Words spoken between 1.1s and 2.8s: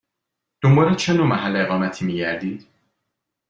نوع محل اقامتی می گردید؟